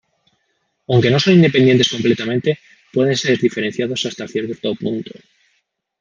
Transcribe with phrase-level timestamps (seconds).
[0.87, 2.57] Aunque no son independientes completamente,
[2.91, 5.11] pueden ser diferenciados hasta cierto punto.